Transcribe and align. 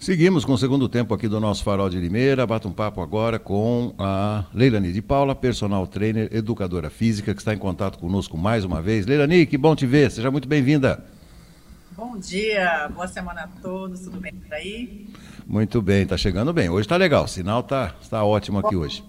Seguimos 0.00 0.46
com 0.46 0.54
o 0.54 0.58
segundo 0.58 0.88
tempo 0.88 1.12
aqui 1.12 1.28
do 1.28 1.38
nosso 1.38 1.62
Farol 1.62 1.90
de 1.90 1.98
Limeira. 1.98 2.46
Bata 2.46 2.66
um 2.66 2.72
papo 2.72 3.02
agora 3.02 3.38
com 3.38 3.92
a 3.98 4.44
Leilani 4.54 4.94
de 4.94 5.02
Paula, 5.02 5.34
personal 5.34 5.86
trainer, 5.86 6.26
educadora 6.32 6.88
física, 6.88 7.34
que 7.34 7.40
está 7.42 7.52
em 7.52 7.58
contato 7.58 7.98
conosco 7.98 8.38
mais 8.38 8.64
uma 8.64 8.80
vez. 8.80 9.04
Leilani, 9.04 9.44
que 9.44 9.58
bom 9.58 9.76
te 9.76 9.84
ver. 9.84 10.10
Seja 10.10 10.30
muito 10.30 10.48
bem-vinda. 10.48 11.04
Bom 11.94 12.16
dia, 12.16 12.88
boa 12.94 13.06
semana 13.06 13.42
a 13.42 13.48
todos. 13.60 14.00
Tudo 14.00 14.18
bem 14.18 14.32
por 14.32 14.54
aí? 14.54 15.06
Muito 15.46 15.82
bem, 15.82 16.04
está 16.04 16.16
chegando 16.16 16.50
bem. 16.50 16.70
Hoje 16.70 16.86
está 16.86 16.96
legal, 16.96 17.24
o 17.24 17.28
sinal 17.28 17.60
está 17.60 17.94
tá 18.08 18.24
ótimo 18.24 18.58
aqui 18.60 18.74
hoje. 18.74 19.04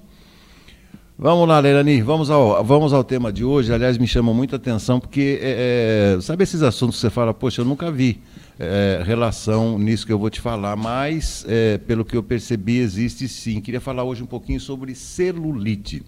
Vamos 1.18 1.48
lá, 1.48 1.60
Leilani, 1.60 2.02
vamos 2.02 2.30
ao, 2.30 2.66
vamos 2.66 2.92
ao 2.92 3.06
tema 3.06 3.32
de 3.32 3.46
hoje. 3.46 3.74
Aliás, 3.74 3.98
me 3.98 4.08
chama 4.08 4.34
muita 4.34 4.58
atenção 4.58 5.00
porque, 5.00 5.40
é, 5.42 6.18
é 6.18 6.22
sabe 6.22 6.44
esses 6.44 6.62
assuntos 6.62 6.98
que 6.98 7.02
você 7.02 7.10
fala, 7.10 7.34
poxa, 7.34 7.62
eu 7.62 7.66
nunca 7.66 7.90
vi 7.90 8.20
é, 8.60 9.02
relação 9.06 9.78
nisso 9.78 10.06
que 10.06 10.14
eu 10.14 10.20
vou 10.20 10.30
te 10.30 10.40
falar, 10.40 10.76
mas 10.76 11.46
é, 11.48 11.78
pelo 11.78 12.06
que 12.06 12.16
eu 12.16 12.24
percebi, 12.24 12.78
existe 12.78 13.28
sim. 13.28 13.60
Queria 13.62 13.82
falar 13.82 14.04
hoje 14.04 14.24
um 14.24 14.28
pouquinho 14.28 14.60
sobre 14.60 14.94
celulite. 14.96 16.04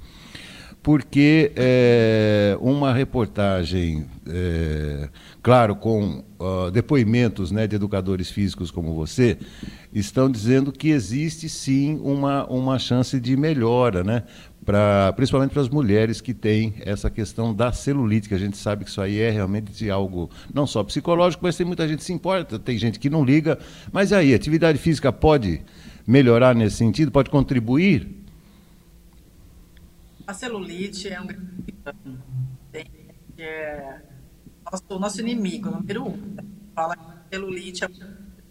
Porque 0.83 1.53
é, 1.55 2.57
uma 2.59 2.93
reportagem, 2.93 4.05
é, 4.27 5.07
claro, 5.41 5.77
com 5.77 6.21
uh, 6.37 6.69
depoimentos 6.71 7.51
né, 7.51 7.65
de 7.65 7.77
educadores 7.77 8.29
físicos 8.29 8.69
como 8.69 8.93
você, 8.93 9.37
estão 9.93 10.29
dizendo 10.29 10.73
que 10.73 10.89
existe 10.89 11.47
sim 11.47 11.97
uma, 12.03 12.45
uma 12.47 12.77
chance 12.77 13.17
de 13.17 13.37
melhora, 13.37 14.03
né? 14.03 14.23
Pra, 14.65 15.11
principalmente 15.13 15.51
para 15.51 15.61
as 15.61 15.69
mulheres 15.69 16.21
que 16.21 16.33
têm 16.33 16.75
essa 16.79 17.09
questão 17.09 17.53
da 17.53 17.71
celulite, 17.73 18.29
que 18.29 18.35
a 18.35 18.37
gente 18.37 18.57
sabe 18.57 18.85
que 18.85 18.89
isso 18.89 19.01
aí 19.01 19.19
é 19.19 19.29
realmente 19.29 19.89
algo 19.89 20.29
não 20.53 20.65
só 20.65 20.83
psicológico, 20.83 21.43
mas 21.43 21.57
tem 21.57 21.65
muita 21.65 21.87
gente 21.87 21.99
que 21.99 22.05
se 22.05 22.13
importa, 22.13 22.57
tem 22.57 22.77
gente 22.77 22.97
que 22.99 23.09
não 23.09 23.25
liga. 23.25 23.59
Mas 23.91 24.13
aí, 24.13 24.33
atividade 24.33 24.77
física 24.77 25.11
pode 25.11 25.61
melhorar 26.07 26.55
nesse 26.55 26.77
sentido? 26.77 27.11
Pode 27.11 27.29
contribuir? 27.29 28.23
A 30.25 30.33
celulite 30.33 31.09
é 31.09 31.21
um 31.21 31.27
é 33.37 34.01
nosso, 34.63 34.99
nosso 34.99 35.19
inimigo 35.19 35.69
número 35.69 36.07
um. 36.07 36.35
Fala 36.73 36.95
que 36.95 37.03
a 37.03 37.23
celulite 37.31 37.83
é 37.83 37.89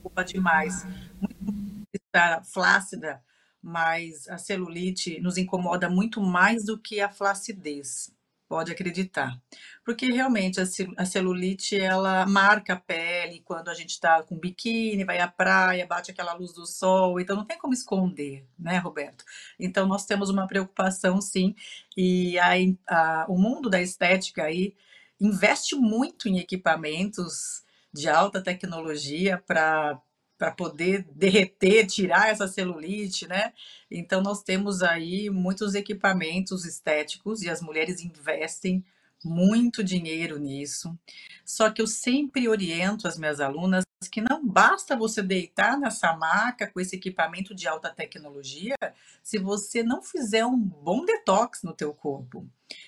culpa 0.02 0.22
demais. 0.22 0.86
Muito 1.18 1.72
estar 1.94 2.44
flácida 2.44 3.20
mas 3.62 4.28
a 4.28 4.36
celulite 4.36 5.20
nos 5.20 5.38
incomoda 5.38 5.88
muito 5.88 6.20
mais 6.20 6.64
do 6.64 6.78
que 6.78 7.00
a 7.00 7.08
flacidez. 7.08 8.12
Pode 8.48 8.70
acreditar. 8.70 9.40
Porque 9.82 10.12
realmente 10.12 10.60
a 10.60 11.06
celulite 11.06 11.78
ela 11.78 12.26
marca 12.26 12.74
a 12.74 12.76
pele 12.76 13.40
quando 13.46 13.70
a 13.70 13.74
gente 13.74 13.90
está 13.90 14.22
com 14.22 14.38
biquíni, 14.38 15.04
vai 15.04 15.20
à 15.20 15.28
praia, 15.28 15.86
bate 15.86 16.10
aquela 16.10 16.34
luz 16.34 16.52
do 16.52 16.66
sol, 16.66 17.18
então 17.18 17.34
não 17.34 17.46
tem 17.46 17.56
como 17.56 17.72
esconder, 17.72 18.46
né, 18.58 18.76
Roberto? 18.76 19.24
Então 19.58 19.86
nós 19.86 20.04
temos 20.04 20.28
uma 20.28 20.46
preocupação 20.46 21.18
sim, 21.18 21.54
e 21.96 22.38
a, 22.38 22.50
a, 22.88 23.26
o 23.26 23.38
mundo 23.38 23.70
da 23.70 23.80
estética 23.80 24.44
aí 24.44 24.74
investe 25.18 25.74
muito 25.74 26.28
em 26.28 26.38
equipamentos 26.38 27.64
de 27.92 28.08
alta 28.08 28.42
tecnologia 28.42 29.38
para 29.38 29.98
para 30.42 30.50
poder 30.50 31.06
derreter, 31.14 31.86
tirar 31.86 32.30
essa 32.30 32.48
celulite, 32.48 33.28
né? 33.28 33.52
Então 33.88 34.20
nós 34.20 34.42
temos 34.42 34.82
aí 34.82 35.30
muitos 35.30 35.76
equipamentos 35.76 36.64
estéticos 36.64 37.42
e 37.42 37.48
as 37.48 37.62
mulheres 37.62 38.04
investem 38.04 38.84
muito 39.24 39.82
dinheiro 39.82 40.38
nisso. 40.38 40.96
Só 41.44 41.70
que 41.70 41.82
eu 41.82 41.86
sempre 41.86 42.48
oriento 42.48 43.06
as 43.06 43.18
minhas 43.18 43.40
alunas 43.40 43.84
que 44.10 44.20
não 44.20 44.46
basta 44.46 44.96
você 44.96 45.22
deitar 45.22 45.78
nessa 45.78 46.14
maca 46.16 46.66
com 46.66 46.80
esse 46.80 46.96
equipamento 46.96 47.54
de 47.54 47.68
alta 47.68 47.90
tecnologia 47.90 48.76
se 49.22 49.38
você 49.38 49.82
não 49.82 50.02
fizer 50.02 50.44
um 50.44 50.58
bom 50.58 51.04
detox 51.04 51.62
no 51.62 51.72
teu 51.72 51.94
corpo. 51.94 52.46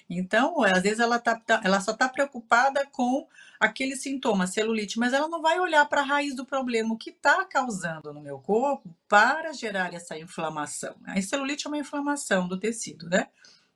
Então, 0.09 0.63
às 0.63 0.83
vezes 0.83 1.01
ela, 1.01 1.19
tá, 1.19 1.39
tá 1.39 1.61
ela 1.65 1.81
só 1.81 1.93
está 1.93 2.09
preocupada 2.09 2.87
com 2.87 3.27
aquele 3.61 3.97
sintoma, 3.97 4.47
celulite, 4.47 4.99
mas 4.99 5.13
ela 5.13 5.29
não 5.29 5.41
vai 5.41 5.59
olhar 5.61 5.85
para 5.87 6.01
a 6.01 6.05
raiz 6.05 6.35
do 6.35 6.45
problema, 6.45 6.97
que 6.99 7.11
está 7.11 7.45
causando 7.45 8.13
no 8.13 8.21
meu 8.21 8.39
corpo 8.39 8.95
para 9.09 9.53
gerar 9.53 9.93
essa 9.95 10.19
inflamação. 10.19 10.95
A 11.07 11.21
celulite 11.21 11.67
é 11.67 11.69
uma 11.69 11.79
inflamação 11.79 12.49
do 12.49 12.59
tecido, 12.59 13.09
né? 13.09 13.29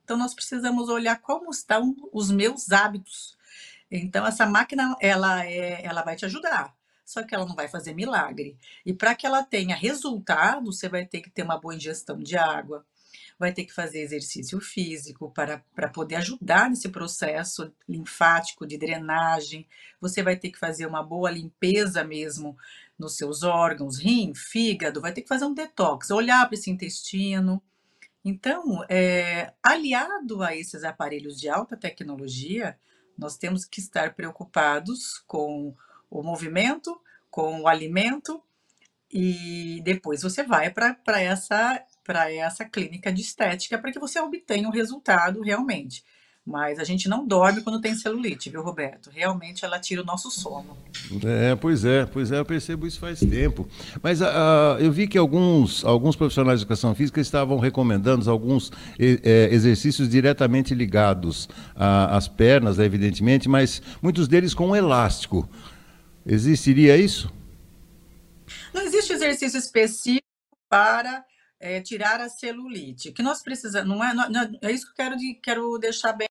Então, 0.09 0.17
nós 0.17 0.33
precisamos 0.33 0.89
olhar 0.89 1.21
como 1.21 1.51
estão 1.51 1.95
os 2.11 2.31
meus 2.31 2.71
hábitos. 2.71 3.37
Então, 3.91 4.25
essa 4.25 4.43
máquina, 4.43 4.95
ela, 4.99 5.45
é, 5.45 5.85
ela 5.85 6.01
vai 6.01 6.15
te 6.15 6.25
ajudar, 6.25 6.75
só 7.05 7.21
que 7.21 7.35
ela 7.35 7.45
não 7.45 7.53
vai 7.53 7.67
fazer 7.67 7.93
milagre. 7.93 8.57
E 8.83 8.91
para 8.91 9.13
que 9.13 9.27
ela 9.27 9.43
tenha 9.43 9.75
resultado, 9.75 10.65
você 10.65 10.89
vai 10.89 11.05
ter 11.05 11.21
que 11.21 11.29
ter 11.29 11.43
uma 11.43 11.59
boa 11.59 11.75
ingestão 11.75 12.17
de 12.17 12.35
água, 12.35 12.83
vai 13.37 13.53
ter 13.53 13.65
que 13.65 13.71
fazer 13.71 14.01
exercício 14.01 14.59
físico 14.59 15.29
para, 15.29 15.63
para 15.75 15.87
poder 15.87 16.15
ajudar 16.15 16.71
nesse 16.71 16.89
processo 16.89 17.71
linfático 17.87 18.65
de 18.65 18.79
drenagem. 18.79 19.67
Você 20.01 20.23
vai 20.23 20.35
ter 20.35 20.49
que 20.49 20.57
fazer 20.57 20.87
uma 20.87 21.03
boa 21.03 21.29
limpeza 21.29 22.03
mesmo 22.03 22.57
nos 22.97 23.15
seus 23.15 23.43
órgãos, 23.43 23.99
rim, 23.99 24.33
fígado, 24.33 25.01
vai 25.01 25.13
ter 25.13 25.21
que 25.21 25.27
fazer 25.27 25.45
um 25.45 25.53
detox, 25.53 26.09
olhar 26.09 26.47
para 26.47 26.55
esse 26.55 26.71
intestino. 26.71 27.61
Então, 28.23 28.83
é, 28.89 29.53
aliado 29.63 30.43
a 30.43 30.55
esses 30.55 30.83
aparelhos 30.83 31.39
de 31.39 31.47
alta 31.49 31.77
tecnologia, 31.77 32.77
nós 33.17 33.37
temos 33.37 33.65
que 33.65 33.79
estar 33.79 34.13
preocupados 34.13 35.19
com 35.27 35.75
o 36.09 36.23
movimento, 36.23 36.99
com 37.29 37.61
o 37.61 37.67
alimento, 37.67 38.43
e 39.11 39.81
depois 39.83 40.21
você 40.21 40.43
vai 40.43 40.69
para 40.69 41.21
essa, 41.21 41.83
essa 42.07 42.65
clínica 42.65 43.11
de 43.11 43.21
estética 43.21 43.77
para 43.77 43.91
que 43.91 43.99
você 43.99 44.19
obtenha 44.19 44.67
o 44.67 44.71
um 44.71 44.73
resultado 44.73 45.41
realmente. 45.41 46.03
Mas 46.45 46.79
a 46.79 46.83
gente 46.83 47.07
não 47.07 47.27
dorme 47.27 47.61
quando 47.61 47.79
tem 47.79 47.93
celulite, 47.93 48.49
viu, 48.49 48.63
Roberto? 48.63 49.11
Realmente 49.11 49.63
ela 49.63 49.79
tira 49.79 50.01
o 50.01 50.05
nosso 50.05 50.31
sono. 50.31 50.75
É, 51.23 51.55
pois 51.55 51.85
é, 51.85 52.05
pois 52.05 52.31
é, 52.31 52.39
eu 52.39 52.45
percebo 52.45 52.87
isso 52.87 52.99
faz 52.99 53.19
tempo. 53.19 53.69
Mas 54.01 54.19
uh, 54.19 54.79
eu 54.79 54.91
vi 54.91 55.07
que 55.07 55.17
alguns, 55.17 55.85
alguns 55.85 56.15
profissionais 56.15 56.59
de 56.59 56.63
educação 56.63 56.95
física 56.95 57.21
estavam 57.21 57.59
recomendando 57.59 58.29
alguns 58.29 58.71
é, 58.97 59.49
exercícios 59.51 60.09
diretamente 60.09 60.73
ligados 60.73 61.47
às 61.75 62.27
pernas, 62.27 62.79
evidentemente, 62.79 63.47
mas 63.47 63.81
muitos 64.01 64.27
deles 64.27 64.53
com 64.53 64.75
elástico. 64.75 65.47
Existiria 66.25 66.97
isso? 66.97 67.31
Não 68.73 68.81
existe 68.81 69.13
exercício 69.13 69.57
específico 69.57 70.25
para 70.69 71.23
é, 71.59 71.81
tirar 71.81 72.21
a 72.21 72.29
celulite. 72.29 73.11
Que 73.11 73.21
nós 73.21 73.41
precisamos, 73.41 73.87
não 73.87 74.03
é, 74.03 74.13
não, 74.13 74.59
é 74.61 74.71
isso 74.71 74.85
que 74.85 74.91
eu 74.91 75.05
quero, 75.05 75.17
de, 75.17 75.33
quero 75.35 75.77
deixar 75.77 76.13
bem 76.13 76.28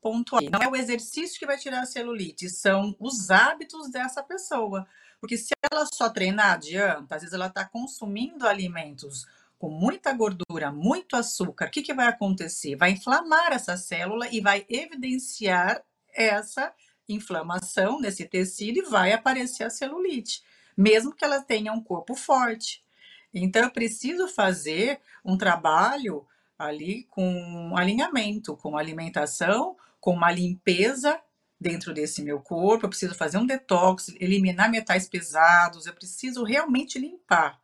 pontual. 0.00 0.42
Não 0.50 0.62
é 0.62 0.68
o 0.68 0.76
exercício 0.76 1.38
que 1.38 1.46
vai 1.46 1.58
tirar 1.58 1.80
a 1.80 1.86
celulite, 1.86 2.48
são 2.48 2.94
os 2.98 3.30
hábitos 3.30 3.90
dessa 3.90 4.22
pessoa. 4.22 4.86
Porque 5.20 5.36
se 5.36 5.52
ela 5.70 5.86
só 5.92 6.08
treinar, 6.08 6.52
adianta. 6.52 7.16
Às 7.16 7.22
vezes 7.22 7.34
ela 7.34 7.46
está 7.46 7.64
consumindo 7.64 8.46
alimentos 8.46 9.26
com 9.58 9.70
muita 9.70 10.12
gordura, 10.12 10.70
muito 10.70 11.16
açúcar. 11.16 11.66
O 11.66 11.70
que, 11.70 11.82
que 11.82 11.94
vai 11.94 12.06
acontecer? 12.06 12.76
Vai 12.76 12.90
inflamar 12.90 13.52
essa 13.52 13.76
célula 13.76 14.28
e 14.30 14.40
vai 14.40 14.66
evidenciar 14.68 15.82
essa 16.14 16.72
inflamação 17.08 18.00
nesse 18.00 18.26
tecido 18.26 18.78
e 18.78 18.82
vai 18.82 19.12
aparecer 19.12 19.64
a 19.64 19.70
celulite, 19.70 20.42
mesmo 20.76 21.14
que 21.14 21.24
ela 21.24 21.40
tenha 21.40 21.72
um 21.72 21.82
corpo 21.82 22.14
forte. 22.14 22.84
Então, 23.32 23.62
eu 23.62 23.70
preciso 23.70 24.28
fazer 24.28 25.00
um 25.24 25.36
trabalho 25.36 26.26
ali 26.58 27.04
com 27.04 27.74
alinhamento, 27.76 28.56
com 28.56 28.76
alimentação, 28.76 29.76
com 30.00 30.12
uma 30.12 30.30
limpeza 30.30 31.20
dentro 31.60 31.92
desse 31.92 32.22
meu 32.22 32.40
corpo, 32.40 32.84
eu 32.84 32.90
preciso 32.90 33.14
fazer 33.14 33.38
um 33.38 33.46
detox, 33.46 34.08
eliminar 34.20 34.70
metais 34.70 35.08
pesados, 35.08 35.86
eu 35.86 35.94
preciso 35.94 36.44
realmente 36.44 36.98
limpar. 36.98 37.60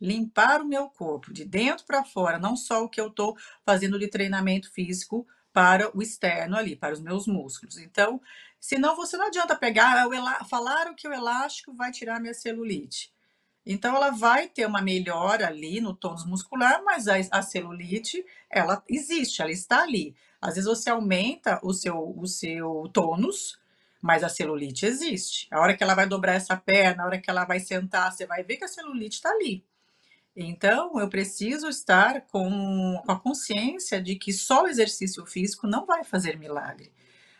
Limpar 0.00 0.60
o 0.60 0.66
meu 0.66 0.88
corpo 0.88 1.32
de 1.32 1.44
dentro 1.44 1.86
para 1.86 2.04
fora, 2.04 2.38
não 2.38 2.56
só 2.56 2.82
o 2.82 2.88
que 2.88 3.00
eu 3.00 3.08
estou 3.08 3.36
fazendo 3.64 3.98
de 3.98 4.08
treinamento 4.08 4.70
físico 4.72 5.26
para 5.52 5.96
o 5.96 6.02
externo 6.02 6.56
ali, 6.56 6.74
para 6.74 6.94
os 6.94 7.00
meus 7.00 7.26
músculos. 7.26 7.78
Então, 7.78 8.20
senão 8.58 8.96
você 8.96 9.16
não 9.16 9.28
adianta 9.28 9.54
pegar, 9.54 10.04
ah, 10.04 10.44
falaram 10.44 10.94
que 10.94 11.06
o 11.06 11.12
elástico 11.12 11.72
vai 11.74 11.92
tirar 11.92 12.20
minha 12.20 12.34
celulite. 12.34 13.13
Então, 13.66 13.96
ela 13.96 14.10
vai 14.10 14.48
ter 14.48 14.66
uma 14.66 14.82
melhora 14.82 15.46
ali 15.46 15.80
no 15.80 15.94
tônus 15.94 16.26
muscular, 16.26 16.82
mas 16.84 17.08
a, 17.08 17.14
a, 17.30 17.42
celulite, 17.42 18.24
ela 18.50 18.82
existe, 18.88 19.40
ela 19.40 19.50
está 19.50 19.82
ali. 19.82 20.14
Às 20.40 20.56
vezes 20.56 20.68
você 20.68 20.90
aumenta 20.90 21.58
o 21.62 21.72
seu, 21.72 22.14
o 22.18 22.26
seu 22.26 22.90
tônus, 22.92 23.58
mas 24.02 24.22
a 24.22 24.28
celulite 24.28 24.84
existe. 24.84 25.48
A 25.50 25.60
hora 25.60 25.74
que 25.74 25.82
ela 25.82 25.94
vai 25.94 26.06
dobrar 26.06 26.34
essa 26.34 26.56
perna, 26.56 27.02
a 27.02 27.06
hora 27.06 27.18
que 27.18 27.30
ela 27.30 27.46
vai 27.46 27.58
sentar, 27.58 28.12
você 28.12 28.26
vai 28.26 28.42
ver 28.42 28.58
que 28.58 28.64
a 28.64 28.68
celulite 28.68 29.16
está 29.16 29.30
ali. 29.30 29.64
Então, 30.36 30.98
eu 30.98 31.08
preciso 31.08 31.68
estar 31.68 32.22
com, 32.22 33.00
com 33.06 33.12
a 33.12 33.18
consciência 33.18 34.02
de 34.02 34.16
que 34.16 34.32
só 34.32 34.64
o 34.64 34.66
exercício 34.66 35.24
físico 35.24 35.66
não 35.66 35.86
vai 35.86 36.04
fazer 36.04 36.36
milagre. 36.36 36.92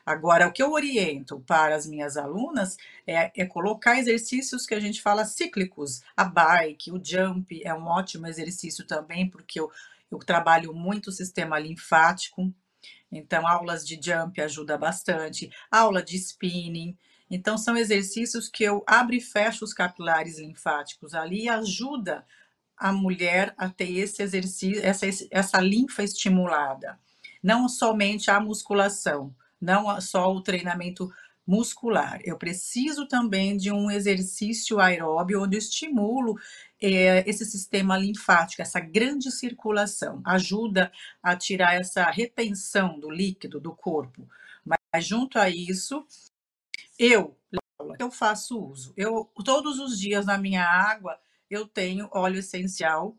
Agora, 0.07 0.47
o 0.47 0.53
que 0.53 0.63
eu 0.63 0.73
oriento 0.73 1.41
para 1.47 1.75
as 1.75 1.87
minhas 1.87 2.17
alunas 2.17 2.77
é, 3.07 3.33
é, 3.35 3.47
colocar 3.47 3.99
exercícios 3.99 4.67
que 4.67 4.75
a 4.75 4.81
gente 4.81 5.01
fala 5.01 5.25
cíclicos. 5.25 6.03
A 6.15 6.25
bike, 6.25 6.93
o 6.93 7.01
jump 7.03 7.63
é 7.65 7.73
um 7.73 7.87
ótimo 7.87 8.27
exercício 8.27 8.87
também, 8.87 9.29
porque 9.29 9.59
eu, 9.59 9.71
eu 10.11 10.19
trabalho 10.19 10.75
muito 10.75 11.09
o 11.09 11.13
sistema 11.13 11.59
linfático. 11.59 12.53
Então, 13.11 13.47
aulas 13.47 13.87
de 13.87 13.99
jump 14.03 14.39
ajuda 14.41 14.77
bastante, 14.77 15.51
aula 15.71 16.03
de 16.03 16.17
spinning. 16.17 16.97
Então, 17.31 17.57
são 17.57 17.75
exercícios 17.75 18.49
que 18.49 18.63
eu 18.63 18.85
abro 18.87 19.15
e 19.15 19.21
fecho 19.21 19.65
os 19.65 19.73
capilares 19.73 20.39
linfáticos 20.39 21.15
ali 21.15 21.45
e 21.45 21.49
ajuda 21.49 22.27
a 22.77 22.93
mulher 22.93 23.55
a 23.57 23.71
ter 23.71 23.91
esse 23.97 24.23
exercício, 24.23 24.85
essa, 24.85 25.07
essa 25.31 25.61
linfa 25.61 26.03
estimulada. 26.03 26.99
Não 27.43 27.69
somente 27.69 28.31
a 28.31 28.41
musculação, 28.41 29.35
não 29.65 30.01
só 30.01 30.33
o 30.33 30.43
treinamento 30.43 31.11
muscular. 31.47 32.21
Eu 32.25 32.39
preciso 32.39 33.07
também 33.07 33.57
de 33.57 33.71
um 33.71 33.91
exercício 33.91 34.81
aeróbio 34.81 35.43
onde 35.43 35.57
eu 35.57 35.59
estimulo 35.59 36.39
é, 36.81 37.29
esse 37.29 37.45
sistema 37.45 37.97
linfático, 37.99 38.63
essa 38.63 38.81
grande 38.81 39.31
circulação, 39.31 40.23
ajuda 40.25 40.91
a 41.23 41.37
tirar 41.37 41.75
essa 41.75 42.05
retenção 42.11 42.99
do 42.99 43.11
líquido 43.11 43.61
do 43.61 43.75
corpo. 43.75 44.29
Mas 44.65 45.07
junto 45.07 45.39
a 45.39 45.49
isso, 45.51 46.07
eu 46.99 47.37
eu 47.99 48.11
faço 48.11 48.59
uso. 48.59 48.95
Eu 48.97 49.31
todos 49.45 49.79
os 49.79 49.99
dias 49.99 50.27
na 50.27 50.39
minha 50.39 50.65
água 50.65 51.19
eu 51.51 51.67
tenho 51.69 52.09
óleo 52.13 52.39
essencial 52.39 53.17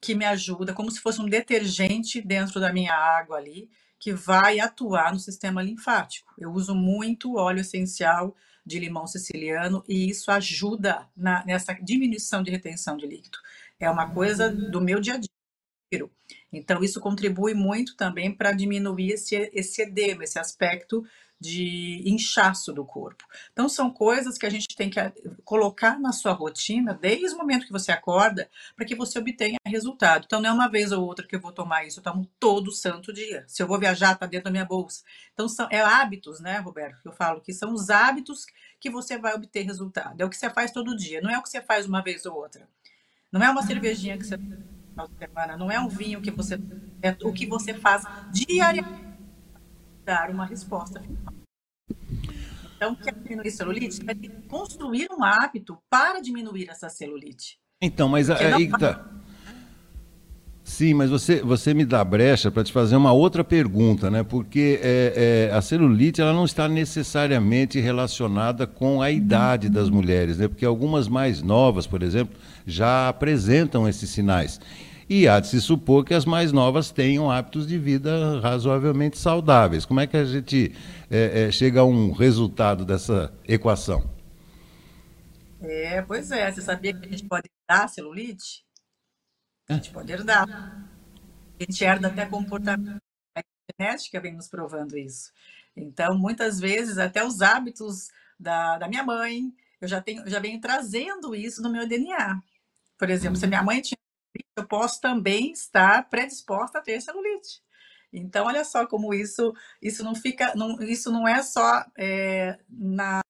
que 0.00 0.14
me 0.14 0.24
ajuda, 0.24 0.74
como 0.74 0.90
se 0.90 1.00
fosse 1.00 1.20
um 1.20 1.28
detergente 1.28 2.20
dentro 2.20 2.60
da 2.60 2.72
minha 2.72 2.94
água 2.94 3.36
ali, 3.38 3.70
que 4.02 4.12
vai 4.12 4.58
atuar 4.58 5.12
no 5.12 5.20
sistema 5.20 5.62
linfático. 5.62 6.34
Eu 6.36 6.50
uso 6.50 6.74
muito 6.74 7.36
óleo 7.36 7.60
essencial 7.60 8.34
de 8.66 8.80
limão 8.80 9.06
siciliano 9.06 9.84
e 9.88 10.10
isso 10.10 10.28
ajuda 10.32 11.08
na, 11.16 11.46
nessa 11.46 11.72
diminuição 11.74 12.42
de 12.42 12.50
retenção 12.50 12.96
de 12.96 13.06
líquido. 13.06 13.38
É 13.78 13.88
uma 13.88 14.10
coisa 14.10 14.50
do 14.50 14.80
meu 14.80 14.98
dia 14.98 15.14
a 15.14 15.18
dia. 15.18 16.10
Então, 16.52 16.82
isso 16.82 16.98
contribui 16.98 17.54
muito 17.54 17.94
também 17.94 18.34
para 18.34 18.50
diminuir 18.50 19.12
esse, 19.12 19.48
esse 19.54 19.82
edema, 19.82 20.24
esse 20.24 20.36
aspecto 20.36 21.06
de 21.42 22.00
inchaço 22.06 22.72
do 22.72 22.84
corpo. 22.84 23.24
Então, 23.52 23.68
são 23.68 23.90
coisas 23.90 24.38
que 24.38 24.46
a 24.46 24.50
gente 24.50 24.68
tem 24.76 24.88
que 24.88 25.00
eh, 25.00 25.12
colocar 25.44 25.98
na 25.98 26.12
sua 26.12 26.32
rotina 26.32 26.94
desde 26.94 27.34
o 27.34 27.38
momento 27.38 27.66
que 27.66 27.72
você 27.72 27.90
acorda 27.90 28.48
para 28.76 28.86
que 28.86 28.94
você 28.94 29.18
obtenha 29.18 29.58
resultado. 29.66 30.24
Então, 30.24 30.40
não 30.40 30.50
é 30.50 30.52
uma 30.52 30.70
vez 30.70 30.92
ou 30.92 31.04
outra 31.04 31.26
que 31.26 31.34
eu 31.34 31.40
vou 31.40 31.50
tomar 31.50 31.84
isso, 31.84 31.98
eu 31.98 32.04
tomo 32.04 32.30
todo 32.38 32.70
santo 32.70 33.12
dia. 33.12 33.44
Se 33.48 33.60
eu 33.60 33.66
vou 33.66 33.78
viajar, 33.78 34.12
está 34.12 34.24
dentro 34.24 34.44
da 34.44 34.50
minha 34.52 34.64
bolsa. 34.64 35.02
Então, 35.34 35.48
são, 35.48 35.66
é 35.68 35.80
hábitos, 35.80 36.38
né, 36.38 36.58
Roberto? 36.58 37.00
Eu 37.04 37.12
falo 37.12 37.40
que 37.40 37.52
são 37.52 37.72
os 37.74 37.90
hábitos 37.90 38.46
que 38.78 38.88
você 38.88 39.18
vai 39.18 39.34
obter 39.34 39.62
resultado. 39.62 40.20
É 40.20 40.24
o 40.24 40.30
que 40.30 40.36
você 40.36 40.48
faz 40.48 40.70
todo 40.70 40.96
dia, 40.96 41.20
não 41.20 41.30
é 41.30 41.38
o 41.38 41.42
que 41.42 41.48
você 41.48 41.60
faz 41.60 41.86
uma 41.86 42.02
vez 42.02 42.24
ou 42.24 42.36
outra. 42.36 42.68
Não 43.32 43.42
é 43.42 43.50
uma 43.50 43.62
cervejinha 43.62 44.16
que 44.16 44.24
você 44.24 44.38
semana, 45.18 45.56
não 45.56 45.70
é 45.70 45.80
um 45.80 45.88
vinho 45.88 46.20
que 46.20 46.30
você. 46.30 46.60
É 47.00 47.16
o 47.22 47.32
que 47.32 47.46
você 47.46 47.74
faz 47.74 48.04
diariamente 48.30 49.01
dar 50.04 50.30
uma 50.30 50.44
resposta 50.44 51.00
final. 51.00 51.32
Então, 52.76 52.94
quer 52.96 53.14
diminuir 53.14 53.50
celulite? 53.50 54.04
Vai 54.04 54.14
ter 54.14 54.28
que 54.28 54.42
construir 54.48 55.08
um 55.12 55.22
hábito 55.22 55.78
para 55.88 56.20
diminuir 56.20 56.68
essa 56.68 56.88
celulite. 56.88 57.58
Então, 57.80 58.08
mas 58.08 58.28
aí 58.28 58.68
não... 58.68 58.78
tá. 58.78 59.04
Sim, 60.64 60.94
mas 60.94 61.10
você, 61.10 61.42
você 61.42 61.74
me 61.74 61.84
dá 61.84 62.04
brecha 62.04 62.50
para 62.50 62.62
te 62.62 62.72
fazer 62.72 62.96
uma 62.96 63.12
outra 63.12 63.42
pergunta, 63.42 64.10
né? 64.10 64.22
Porque 64.22 64.80
é, 64.80 65.48
é, 65.50 65.54
a 65.54 65.60
celulite 65.60 66.20
ela 66.20 66.32
não 66.32 66.44
está 66.44 66.68
necessariamente 66.68 67.80
relacionada 67.80 68.66
com 68.66 69.02
a 69.02 69.10
idade 69.10 69.68
das 69.68 69.90
mulheres, 69.90 70.38
né? 70.38 70.48
Porque 70.48 70.64
algumas 70.64 71.08
mais 71.08 71.42
novas, 71.42 71.86
por 71.86 72.02
exemplo, 72.02 72.36
já 72.64 73.08
apresentam 73.08 73.88
esses 73.88 74.08
sinais. 74.10 74.60
E 75.14 75.28
há 75.28 75.38
de 75.38 75.48
se 75.48 75.60
supor 75.60 76.06
que 76.06 76.14
as 76.14 76.24
mais 76.24 76.52
novas 76.52 76.90
tenham 76.90 77.30
hábitos 77.30 77.66
de 77.66 77.78
vida 77.78 78.40
razoavelmente 78.40 79.18
saudáveis. 79.18 79.84
Como 79.84 80.00
é 80.00 80.06
que 80.06 80.16
a 80.16 80.24
gente 80.24 80.74
é, 81.10 81.42
é, 81.42 81.52
chega 81.52 81.80
a 81.80 81.84
um 81.84 82.12
resultado 82.12 82.82
dessa 82.82 83.30
equação? 83.46 84.10
É, 85.60 86.00
pois 86.00 86.30
é. 86.30 86.50
Você 86.50 86.62
sabia 86.62 86.94
que 86.94 87.06
a 87.06 87.10
gente 87.10 87.24
pode 87.24 87.50
herdar 87.68 87.90
celulite? 87.90 88.64
A 89.68 89.74
gente 89.74 89.90
pode 89.90 90.10
herdar. 90.10 90.48
A 90.48 91.62
gente 91.62 91.84
herda 91.84 92.08
até 92.08 92.24
comportamento. 92.24 92.96
A 93.36 93.42
genética 93.78 94.18
vem 94.18 94.32
nos 94.32 94.48
provando 94.48 94.96
isso. 94.96 95.30
Então, 95.76 96.16
muitas 96.16 96.58
vezes, 96.58 96.96
até 96.96 97.22
os 97.22 97.42
hábitos 97.42 98.08
da, 98.40 98.78
da 98.78 98.88
minha 98.88 99.04
mãe, 99.04 99.52
eu 99.78 99.86
já, 99.86 100.00
tenho, 100.00 100.26
já 100.26 100.40
venho 100.40 100.58
trazendo 100.58 101.34
isso 101.34 101.60
no 101.60 101.70
meu 101.70 101.86
DNA. 101.86 102.40
Por 102.96 103.10
exemplo, 103.10 103.36
se 103.36 103.46
minha 103.46 103.62
mãe 103.62 103.82
tinha 103.82 103.98
eu 104.56 104.66
posso 104.66 105.00
também 105.00 105.52
estar 105.52 106.08
predisposta 106.08 106.78
a 106.78 106.82
ter 106.82 107.00
celulite. 107.00 107.62
Então, 108.12 108.46
olha 108.46 108.64
só 108.64 108.86
como 108.86 109.14
isso, 109.14 109.54
isso 109.80 110.04
não 110.04 110.14
fica, 110.14 110.54
não, 110.54 110.80
isso 110.82 111.10
não 111.10 111.26
é 111.26 111.42
só 111.42 111.84
é, 111.96 112.58
na, 112.68 113.22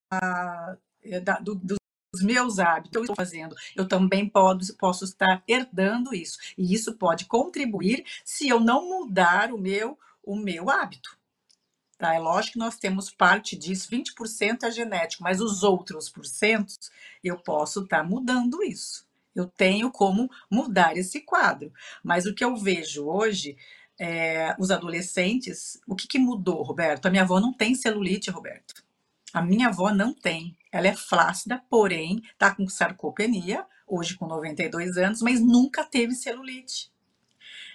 é, 1.02 1.20
da, 1.20 1.38
do, 1.38 1.54
dos 1.54 1.78
meus 2.22 2.58
hábitos 2.58 2.90
que 2.90 2.98
eu 2.98 3.02
estou 3.02 3.16
fazendo, 3.16 3.54
eu 3.76 3.86
também 3.86 4.28
posso, 4.28 4.76
posso 4.76 5.04
estar 5.04 5.42
herdando 5.46 6.14
isso. 6.14 6.38
E 6.58 6.74
isso 6.74 6.94
pode 6.94 7.26
contribuir 7.26 8.04
se 8.24 8.48
eu 8.48 8.60
não 8.60 8.88
mudar 8.88 9.52
o 9.52 9.58
meu, 9.58 9.98
o 10.22 10.36
meu 10.36 10.68
hábito. 10.68 11.16
Tá? 11.96 12.14
É 12.14 12.18
lógico 12.18 12.54
que 12.54 12.58
nós 12.58 12.76
temos 12.76 13.10
parte 13.10 13.56
disso, 13.56 13.88
20% 13.88 14.64
é 14.64 14.70
genético, 14.70 15.22
mas 15.22 15.40
os 15.40 15.62
outros 15.62 16.08
porcentos 16.10 16.90
eu 17.22 17.38
posso 17.38 17.84
estar 17.84 18.02
mudando 18.02 18.62
isso. 18.64 19.06
Eu 19.34 19.46
tenho 19.46 19.90
como 19.90 20.28
mudar 20.50 20.96
esse 20.96 21.20
quadro. 21.20 21.72
Mas 22.02 22.26
o 22.26 22.34
que 22.34 22.44
eu 22.44 22.56
vejo 22.56 23.06
hoje, 23.06 23.56
é, 23.98 24.54
os 24.58 24.70
adolescentes, 24.70 25.80
o 25.86 25.96
que, 25.96 26.06
que 26.06 26.18
mudou, 26.18 26.62
Roberto? 26.62 27.06
A 27.06 27.10
minha 27.10 27.22
avó 27.22 27.40
não 27.40 27.52
tem 27.52 27.74
celulite, 27.74 28.30
Roberto. 28.30 28.84
A 29.32 29.40
minha 29.40 29.68
avó 29.68 29.90
não 29.92 30.12
tem. 30.12 30.56
Ela 30.70 30.88
é 30.88 30.94
flácida, 30.94 31.62
porém, 31.70 32.20
está 32.32 32.54
com 32.54 32.68
sarcopenia, 32.68 33.66
hoje 33.86 34.16
com 34.16 34.26
92 34.26 34.98
anos, 34.98 35.22
mas 35.22 35.40
nunca 35.40 35.84
teve 35.84 36.14
celulite. 36.14 36.91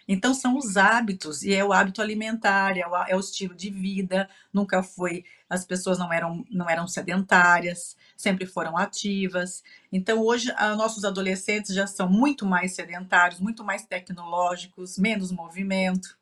Então, 0.07 0.33
são 0.33 0.57
os 0.57 0.77
hábitos, 0.77 1.44
e 1.44 1.54
é 1.54 1.63
o 1.65 1.74
hábito 1.74 2.01
alimentar, 2.01 2.77
é 2.77 2.88
o, 2.88 2.95
é 3.07 3.15
o 3.15 3.19
estilo 3.19 3.54
de 3.54 3.69
vida, 3.69 4.30
nunca 4.54 4.81
foi, 4.81 5.25
as 5.50 5.65
pessoas 5.65 5.98
não 6.00 6.12
eram, 6.13 6.45
não 6.50 6.69
eram 6.69 6.88
sedentárias, 6.88 7.98
sempre 8.15 8.45
foram 8.45 8.77
ativas. 8.77 9.63
Então, 9.92 10.21
hoje, 10.21 10.51
a, 10.56 10.75
nossos 10.75 11.04
adolescentes 11.04 11.75
já 11.75 11.86
são 11.86 12.09
muito 12.09 12.45
mais 12.45 12.74
sedentários, 12.74 13.39
muito 13.39 13.63
mais 13.63 13.86
tecnológicos, 13.86 14.97
menos 14.97 15.31
movimento. 15.31 16.18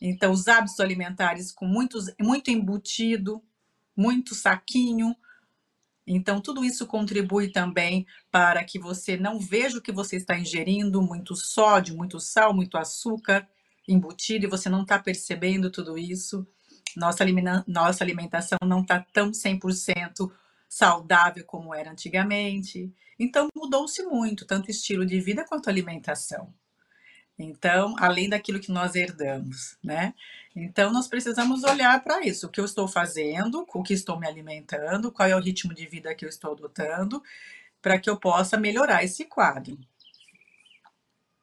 Então, 0.00 0.32
os 0.32 0.46
hábitos 0.48 0.80
alimentares 0.80 1.50
com 1.50 1.66
muitos, 1.66 2.12
muito 2.20 2.50
embutido, 2.50 3.42
muito 3.96 4.34
saquinho, 4.34 5.16
então, 6.06 6.40
tudo 6.40 6.64
isso 6.64 6.86
contribui 6.86 7.50
também 7.50 8.06
para 8.30 8.62
que 8.62 8.78
você 8.78 9.16
não 9.16 9.38
veja 9.38 9.78
o 9.78 9.82
que 9.82 9.92
você 9.92 10.16
está 10.16 10.38
ingerindo, 10.38 11.00
muito 11.00 11.34
sódio, 11.34 11.96
muito 11.96 12.20
sal, 12.20 12.54
muito 12.54 12.76
açúcar 12.76 13.48
embutido, 13.88 14.46
e 14.46 14.48
você 14.48 14.68
não 14.68 14.82
está 14.82 14.98
percebendo 14.98 15.70
tudo 15.70 15.96
isso. 15.98 16.46
Nossa, 16.96 17.24
nossa 17.66 18.04
alimentação 18.04 18.58
não 18.64 18.82
está 18.82 19.04
tão 19.12 19.30
100% 19.30 20.30
saudável 20.68 21.44
como 21.44 21.74
era 21.74 21.90
antigamente. 21.90 22.92
Então, 23.18 23.48
mudou-se 23.54 24.02
muito, 24.04 24.46
tanto 24.46 24.70
estilo 24.70 25.06
de 25.06 25.20
vida 25.20 25.44
quanto 25.46 25.68
alimentação. 25.68 26.52
Então, 27.38 27.96
além 27.98 28.28
daquilo 28.28 28.60
que 28.60 28.70
nós 28.70 28.94
herdamos, 28.94 29.76
né? 29.82 30.14
Então, 30.54 30.92
nós 30.92 31.08
precisamos 31.08 31.64
olhar 31.64 32.02
para 32.04 32.24
isso. 32.24 32.46
O 32.46 32.48
que 32.48 32.60
eu 32.60 32.64
estou 32.64 32.86
fazendo, 32.86 33.66
o 33.74 33.82
que 33.82 33.92
estou 33.92 34.18
me 34.18 34.26
alimentando, 34.26 35.10
qual 35.10 35.28
é 35.28 35.34
o 35.34 35.40
ritmo 35.40 35.74
de 35.74 35.86
vida 35.86 36.14
que 36.14 36.24
eu 36.24 36.28
estou 36.28 36.52
adotando, 36.52 37.20
para 37.82 37.98
que 37.98 38.08
eu 38.08 38.16
possa 38.16 38.56
melhorar 38.56 39.02
esse 39.02 39.24
quadro. 39.24 39.76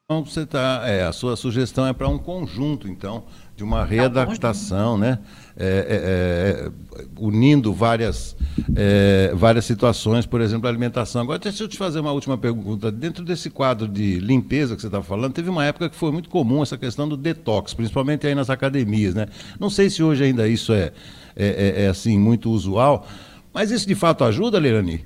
Então, 0.04 0.24
você 0.24 0.44
tá, 0.44 0.82
é, 0.86 1.04
a 1.04 1.12
sua 1.12 1.36
sugestão 1.36 1.86
é 1.86 1.92
para 1.92 2.08
um 2.08 2.18
conjunto, 2.18 2.88
então, 2.88 3.26
de 3.56 3.62
uma 3.62 3.84
readaptação, 3.84 4.96
né? 4.96 5.18
É, 5.54 5.66
é, 5.66 7.00
é, 7.00 7.06
unindo 7.18 7.74
várias, 7.74 8.34
é, 8.74 9.32
várias 9.34 9.66
situações, 9.66 10.24
por 10.24 10.40
exemplo, 10.40 10.66
a 10.66 10.70
alimentação. 10.70 11.20
Agora, 11.20 11.38
deixa 11.38 11.62
eu 11.62 11.68
te 11.68 11.76
fazer 11.76 12.00
uma 12.00 12.12
última 12.12 12.38
pergunta. 12.38 12.90
Dentro 12.90 13.22
desse 13.22 13.50
quadro 13.50 13.86
de 13.86 14.18
limpeza 14.18 14.74
que 14.74 14.80
você 14.80 14.86
está 14.86 15.02
falando, 15.02 15.34
teve 15.34 15.50
uma 15.50 15.64
época 15.64 15.90
que 15.90 15.96
foi 15.96 16.10
muito 16.10 16.30
comum 16.30 16.62
essa 16.62 16.78
questão 16.78 17.06
do 17.06 17.16
detox, 17.16 17.74
principalmente 17.74 18.26
aí 18.26 18.34
nas 18.34 18.48
academias, 18.48 19.14
né? 19.14 19.26
Não 19.60 19.68
sei 19.68 19.90
se 19.90 20.02
hoje 20.02 20.24
ainda 20.24 20.48
isso 20.48 20.72
é, 20.72 20.92
é, 21.36 21.46
é, 21.46 21.84
é 21.84 21.88
assim 21.88 22.18
muito 22.18 22.50
usual, 22.50 23.06
mas 23.52 23.70
isso 23.70 23.86
de 23.86 23.94
fato 23.94 24.24
ajuda, 24.24 24.58
Leirani? 24.58 25.04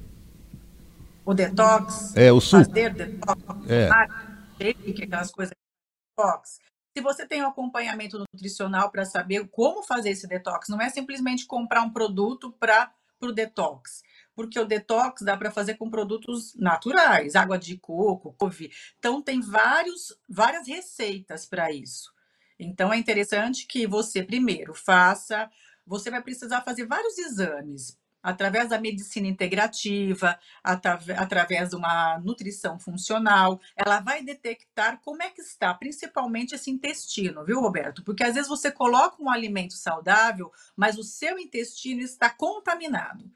O 1.25 1.35
detox? 1.35 2.17
É, 2.17 2.31
o 2.31 2.41
suco. 2.41 2.65
Fazer 2.67 2.95
detox, 2.95 3.43
é. 3.69 3.91
aquelas 4.61 5.33
coisas 5.33 5.55
detox 6.17 6.66
Se 6.97 7.03
você 7.03 7.27
tem 7.27 7.43
um 7.43 7.49
acompanhamento 7.49 8.19
nutricional 8.19 8.91
para 8.91 9.05
saber 9.05 9.47
como 9.49 9.83
fazer 9.83 10.13
esse 10.13 10.27
detox, 10.27 10.71
não 10.71 10.81
é 10.81 10.89
simplesmente 10.89 11.45
comprar 11.45 11.83
um 11.83 11.91
produto 11.91 12.51
para 12.53 12.91
o 13.21 13.33
detox 13.33 14.03
porque 14.35 14.59
o 14.59 14.67
detox 14.67 15.23
dá 15.23 15.35
para 15.37 15.51
fazer 15.51 15.75
com 15.75 15.91
produtos 15.91 16.55
naturais, 16.57 17.35
água 17.35 17.59
de 17.59 17.79
coco, 17.79 18.35
couve. 18.39 18.71
Então 18.99 19.23
tem 19.23 19.41
vários, 19.41 20.15
várias 20.29 20.69
receitas 20.69 21.47
para 21.47 21.73
isso. 21.73 22.13
Então 22.59 22.93
é 22.93 22.99
interessante 22.99 23.67
que 23.67 23.87
você 23.87 24.23
primeiro 24.23 24.75
faça, 24.75 25.51
você 25.87 26.11
vai 26.11 26.23
precisar 26.23 26.63
fazer 26.63 26.87
vários 26.87 27.17
exames 27.17 27.99
através 28.27 28.71
da 28.71 28.81
medicina 28.81 29.29
integrativa, 29.29 30.37
através 30.65 31.71
de 31.71 31.77
uma 31.77 32.19
nutrição 32.19 32.77
funcional, 32.77 33.61
ela 33.77 34.01
vai 34.01 34.21
detectar 34.21 35.01
como 35.01 35.23
é 35.23 35.31
que 35.31 35.41
está, 35.41 35.73
principalmente 35.73 36.53
esse 36.53 36.69
intestino, 36.69 37.45
viu, 37.45 37.61
Roberto? 37.61 38.03
Porque 38.03 38.25
às 38.25 38.35
vezes 38.35 38.49
você 38.49 38.69
coloca 38.69 39.23
um 39.23 39.31
alimento 39.31 39.75
saudável, 39.75 40.51
mas 40.75 40.99
o 40.99 41.05
seu 41.05 41.39
intestino 41.39 42.01
está 42.01 42.29
contaminado. 42.29 43.31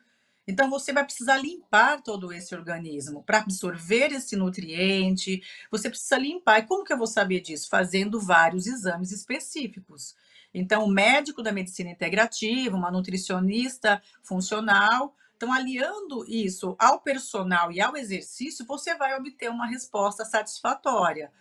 Então, 0.44 0.68
você 0.68 0.92
vai 0.92 1.04
precisar 1.04 1.36
limpar 1.36 2.02
todo 2.02 2.32
esse 2.32 2.52
organismo 2.52 3.22
para 3.22 3.38
absorver 3.38 4.10
esse 4.10 4.34
nutriente. 4.34 5.40
Você 5.70 5.88
precisa 5.88 6.18
limpar. 6.18 6.58
E 6.58 6.66
como 6.66 6.82
que 6.82 6.92
eu 6.92 6.98
vou 6.98 7.06
saber 7.06 7.38
disso? 7.38 7.68
Fazendo 7.68 8.20
vários 8.20 8.66
exames 8.66 9.12
específicos. 9.12 10.16
Então, 10.52 10.84
o 10.84 10.88
médico 10.88 11.42
da 11.42 11.52
medicina 11.52 11.90
integrativa, 11.90 12.76
uma 12.76 12.90
nutricionista 12.90 14.02
funcional, 14.22 15.14
então, 15.40 15.52
aliando 15.54 16.22
isso 16.28 16.76
ao 16.78 17.00
personal 17.00 17.72
e 17.72 17.80
ao 17.80 17.96
exercício, 17.96 18.66
você 18.66 18.94
vai 18.94 19.16
obter 19.16 19.48
uma 19.48 19.66
resposta 19.66 20.22
satisfatória. 20.22 21.32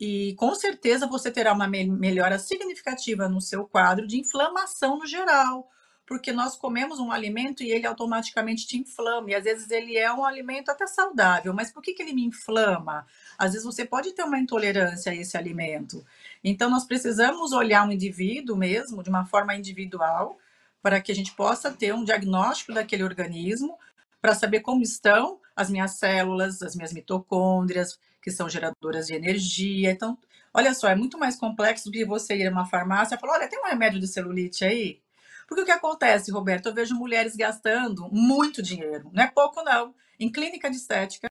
E 0.00 0.34
com 0.34 0.52
certeza 0.56 1.06
você 1.06 1.30
terá 1.30 1.52
uma 1.52 1.68
melhora 1.68 2.36
significativa 2.36 3.28
no 3.28 3.40
seu 3.40 3.64
quadro 3.64 4.08
de 4.08 4.18
inflamação 4.18 4.98
no 4.98 5.06
geral, 5.06 5.70
porque 6.04 6.32
nós 6.32 6.56
comemos 6.56 6.98
um 6.98 7.12
alimento 7.12 7.62
e 7.62 7.70
ele 7.70 7.86
automaticamente 7.86 8.66
te 8.66 8.76
inflama. 8.76 9.30
E 9.30 9.34
às 9.36 9.44
vezes 9.44 9.70
ele 9.70 9.96
é 9.96 10.12
um 10.12 10.24
alimento 10.24 10.70
até 10.70 10.86
saudável, 10.86 11.54
mas 11.54 11.70
por 11.70 11.80
que, 11.80 11.94
que 11.94 12.02
ele 12.02 12.12
me 12.12 12.24
inflama? 12.24 13.06
Às 13.38 13.52
vezes 13.52 13.64
você 13.64 13.84
pode 13.84 14.12
ter 14.12 14.24
uma 14.24 14.38
intolerância 14.38 15.12
a 15.12 15.14
esse 15.14 15.36
alimento. 15.36 16.04
Então 16.44 16.68
nós 16.68 16.84
precisamos 16.84 17.52
olhar 17.52 17.88
um 17.88 17.90
indivíduo 17.90 18.54
mesmo, 18.54 19.02
de 19.02 19.08
uma 19.08 19.24
forma 19.24 19.54
individual, 19.54 20.38
para 20.82 21.00
que 21.00 21.10
a 21.10 21.14
gente 21.14 21.32
possa 21.32 21.72
ter 21.72 21.94
um 21.94 22.04
diagnóstico 22.04 22.74
daquele 22.74 23.02
organismo, 23.02 23.78
para 24.20 24.34
saber 24.34 24.60
como 24.60 24.82
estão 24.82 25.40
as 25.56 25.70
minhas 25.70 25.92
células, 25.92 26.60
as 26.60 26.76
minhas 26.76 26.92
mitocôndrias, 26.92 27.98
que 28.20 28.30
são 28.30 28.48
geradoras 28.48 29.06
de 29.06 29.14
energia. 29.14 29.90
Então, 29.90 30.18
olha 30.52 30.74
só, 30.74 30.88
é 30.88 30.94
muito 30.94 31.18
mais 31.18 31.36
complexo 31.36 31.86
do 31.86 31.92
que 31.92 32.04
você 32.04 32.36
ir 32.36 32.46
a 32.46 32.50
uma 32.50 32.66
farmácia 32.66 33.14
e 33.14 33.18
falar: 33.18 33.34
olha, 33.34 33.48
tem 33.48 33.58
um 33.58 33.66
remédio 33.66 33.98
de 33.98 34.06
celulite 34.06 34.64
aí? 34.64 35.00
Porque 35.46 35.62
o 35.62 35.64
que 35.64 35.70
acontece, 35.70 36.30
Roberto? 36.30 36.66
Eu 36.66 36.74
vejo 36.74 36.94
mulheres 36.94 37.36
gastando 37.36 38.08
muito 38.10 38.62
dinheiro, 38.62 39.10
não 39.12 39.22
é 39.22 39.26
pouco, 39.26 39.62
não, 39.62 39.94
em 40.18 40.30
clínica 40.30 40.70
de 40.70 40.76
estética, 40.76 41.28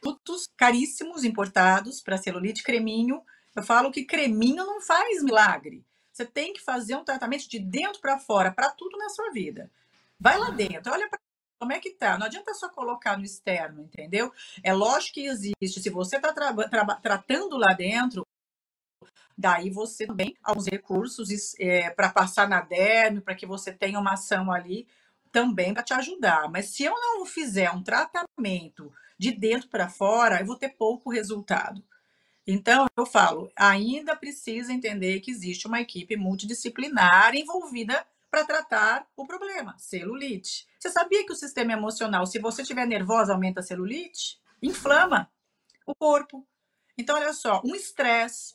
produtos 0.00 0.48
caríssimos 0.56 1.24
importados 1.24 2.00
para 2.00 2.16
celulite, 2.16 2.62
creminho. 2.62 3.22
Eu 3.60 3.64
falo 3.64 3.92
que 3.92 4.04
creminho 4.04 4.64
não 4.64 4.80
faz 4.80 5.22
milagre. 5.22 5.84
Você 6.12 6.24
tem 6.24 6.52
que 6.52 6.60
fazer 6.60 6.96
um 6.96 7.04
tratamento 7.04 7.48
de 7.48 7.58
dentro 7.58 8.00
para 8.00 8.18
fora, 8.18 8.50
para 8.50 8.70
tudo 8.70 8.96
na 8.98 9.08
sua 9.08 9.30
vida. 9.30 9.70
Vai 10.18 10.38
lá 10.38 10.50
dentro, 10.50 10.92
olha 10.92 11.08
para 11.08 11.18
como 11.58 11.72
é 11.74 11.78
que 11.78 11.90
tá? 11.90 12.16
Não 12.16 12.24
adianta 12.24 12.54
só 12.54 12.70
colocar 12.70 13.18
no 13.18 13.24
externo, 13.24 13.82
entendeu? 13.82 14.32
É 14.62 14.72
lógico 14.72 15.14
que 15.14 15.26
existe. 15.26 15.82
Se 15.82 15.90
você 15.90 16.16
está 16.16 16.32
tra 16.32 16.54
tra 16.54 16.84
tratando 16.96 17.58
lá 17.58 17.74
dentro, 17.74 18.26
Daí 19.36 19.70
você 19.70 20.06
também 20.06 20.36
alguns 20.42 20.66
recursos 20.66 21.54
é, 21.58 21.88
para 21.88 22.10
passar 22.10 22.46
na 22.46 22.60
derme, 22.60 23.22
para 23.22 23.34
que 23.34 23.46
você 23.46 23.72
tenha 23.72 23.98
uma 23.98 24.12
ação 24.12 24.52
ali 24.52 24.86
também 25.32 25.72
para 25.72 25.82
te 25.82 25.94
ajudar. 25.94 26.50
Mas 26.50 26.66
se 26.74 26.84
eu 26.84 26.92
não 26.92 27.24
fizer 27.24 27.70
um 27.70 27.82
tratamento 27.82 28.92
de 29.18 29.32
dentro 29.32 29.70
para 29.70 29.88
fora, 29.88 30.40
eu 30.40 30.46
vou 30.46 30.56
ter 30.56 30.70
pouco 30.70 31.08
resultado. 31.08 31.82
Então, 32.46 32.86
eu 32.96 33.06
falo, 33.06 33.50
ainda 33.54 34.16
precisa 34.16 34.72
entender 34.72 35.20
que 35.20 35.30
existe 35.30 35.66
uma 35.66 35.80
equipe 35.80 36.16
multidisciplinar 36.16 37.34
envolvida 37.34 38.04
para 38.30 38.44
tratar 38.44 39.06
o 39.16 39.26
problema, 39.26 39.74
celulite. 39.78 40.66
Você 40.78 40.90
sabia 40.90 41.24
que 41.26 41.32
o 41.32 41.36
sistema 41.36 41.72
emocional, 41.72 42.26
se 42.26 42.38
você 42.38 42.62
estiver 42.62 42.86
nervosa, 42.86 43.32
aumenta 43.32 43.60
a 43.60 43.62
celulite? 43.62 44.40
Inflama 44.62 45.30
o 45.86 45.94
corpo. 45.94 46.46
Então, 46.96 47.16
olha 47.16 47.32
só, 47.32 47.60
um 47.64 47.74
estresse, 47.74 48.54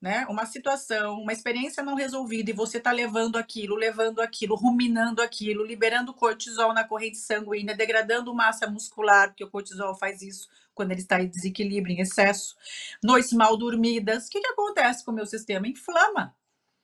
né? 0.00 0.26
Uma 0.28 0.44
situação, 0.44 1.20
uma 1.20 1.32
experiência 1.32 1.82
não 1.82 1.94
resolvida 1.94 2.50
e 2.50 2.54
você 2.54 2.76
está 2.76 2.92
levando 2.92 3.36
aquilo, 3.36 3.74
levando 3.74 4.20
aquilo, 4.20 4.54
ruminando 4.54 5.22
aquilo, 5.22 5.64
liberando 5.64 6.12
cortisol 6.12 6.74
na 6.74 6.84
corrente 6.84 7.16
sanguínea, 7.16 7.74
degradando 7.74 8.34
massa 8.34 8.66
muscular, 8.66 9.28
porque 9.28 9.44
o 9.44 9.50
cortisol 9.50 9.94
faz 9.94 10.20
isso 10.20 10.46
quando 10.74 10.90
ele 10.90 11.00
está 11.00 11.22
em 11.22 11.28
desequilíbrio, 11.28 11.96
em 11.96 12.00
excesso. 12.00 12.56
Noites 13.02 13.32
mal 13.32 13.56
dormidas. 13.56 14.26
O 14.26 14.30
que, 14.30 14.40
que 14.40 14.46
acontece 14.46 15.04
com 15.04 15.10
o 15.10 15.14
meu 15.14 15.26
sistema? 15.26 15.68
Inflama. 15.68 16.34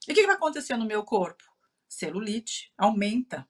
E 0.07 0.13
o 0.13 0.15
que, 0.15 0.21
que 0.21 0.27
vai 0.27 0.37
acontecer 0.37 0.77
no 0.77 0.87
meu 0.87 1.03
corpo? 1.05 1.45
Celulite 1.89 2.73
aumenta. 2.79 3.47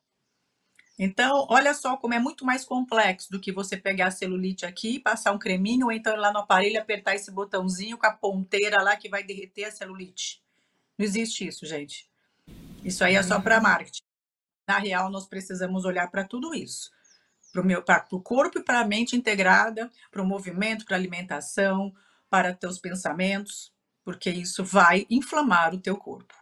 Então, 0.99 1.47
olha 1.49 1.73
só 1.73 1.97
como 1.97 2.13
é 2.13 2.19
muito 2.19 2.45
mais 2.45 2.63
complexo 2.63 3.31
do 3.31 3.41
que 3.41 3.51
você 3.51 3.75
pegar 3.75 4.09
a 4.09 4.11
celulite 4.11 4.67
aqui, 4.67 4.99
passar 4.99 5.33
um 5.33 5.39
creminho, 5.39 5.87
ou 5.87 5.93
então 5.93 6.13
ir 6.15 6.19
lá 6.19 6.31
no 6.31 6.41
aparelho 6.41 6.79
apertar 6.79 7.15
esse 7.15 7.31
botãozinho 7.31 7.97
com 7.97 8.07
a 8.07 8.13
ponteira 8.13 8.83
lá 8.83 8.95
que 8.97 9.09
vai 9.09 9.23
derreter 9.25 9.65
a 9.65 9.71
celulite. 9.71 10.43
Não 10.99 11.07
existe 11.07 11.47
isso, 11.47 11.65
gente. 11.65 12.07
Isso 12.85 13.03
aí 13.03 13.15
é 13.15 13.23
só 13.23 13.41
para 13.41 13.61
marketing. 13.61 14.03
Na 14.69 14.79
real, 14.79 15.11
nós 15.11 15.27
precisamos 15.27 15.87
olhar 15.87 16.11
para 16.11 16.23
tudo 16.23 16.55
isso. 16.55 16.91
Para 17.53 18.07
o 18.13 18.21
corpo 18.21 18.59
e 18.59 18.63
para 18.63 18.81
a 18.81 18.87
mente 18.87 19.17
integrada, 19.17 19.91
para 20.11 20.23
o 20.23 20.27
movimento, 20.27 20.85
para 20.85 20.97
a 20.97 20.99
alimentação, 20.99 21.93
para 22.29 22.55
teus 22.55 22.79
pensamentos, 22.79 23.73
porque 24.05 24.31
isso 24.31 24.65
vai 24.65 25.07
inflamar 25.11 25.75
o 25.75 25.81
teu 25.81 25.97
corpo. 25.97 26.35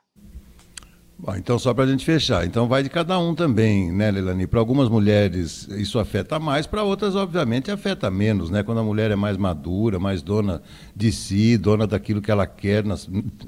Bom, 1.21 1.35
então, 1.35 1.59
só 1.59 1.75
para 1.75 1.83
a 1.83 1.87
gente 1.89 2.05
fechar. 2.05 2.47
Então, 2.47 2.69
vai 2.69 2.81
de 2.81 2.89
cada 2.89 3.19
um 3.19 3.35
também, 3.35 3.91
né, 3.91 4.09
Leilani? 4.09 4.47
Para 4.47 4.61
algumas 4.61 4.89
mulheres 4.89 5.67
isso 5.67 5.99
afeta 5.99 6.39
mais, 6.39 6.65
para 6.65 6.85
outras, 6.85 7.17
obviamente, 7.17 7.73
afeta 7.73 8.09
menos, 8.09 8.51
né? 8.51 8.63
Quando 8.63 8.79
a 8.79 8.85
mulher 8.85 9.11
é 9.11 9.17
mais 9.17 9.37
madura, 9.37 9.99
mais 9.99 10.23
dona 10.23 10.63
de 10.95 11.11
si, 11.11 11.59
dona 11.59 11.89
daquilo 11.89 12.23
que 12.23 12.31
ela 12.31 12.47
quer 12.47 12.85
na, 12.85 12.95